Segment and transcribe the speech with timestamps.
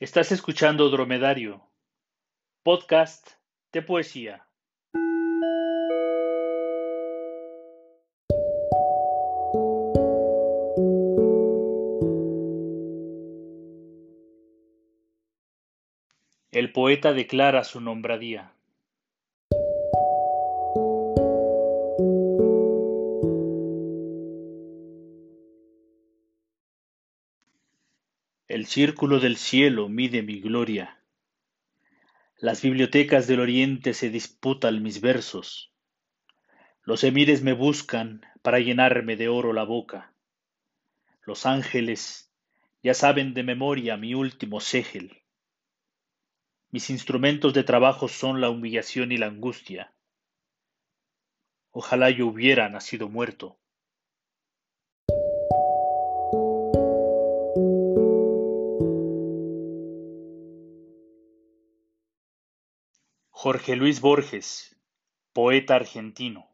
[0.00, 1.60] Estás escuchando Dromedario,
[2.62, 3.30] podcast
[3.72, 4.46] de poesía.
[16.52, 18.57] El poeta declara su nombradía.
[28.48, 30.98] El círculo del cielo mide mi gloria.
[32.38, 35.70] Las bibliotecas del oriente se disputan mis versos.
[36.82, 40.14] Los emires me buscan para llenarme de oro la boca.
[41.26, 42.32] Los ángeles
[42.82, 45.24] ya saben de memoria mi último ségel.
[46.70, 49.92] Mis instrumentos de trabajo son la humillación y la angustia.
[51.70, 53.58] Ojalá yo hubiera nacido muerto.
[63.40, 64.76] Jorge Luis Borges,
[65.32, 66.44] poeta argentino.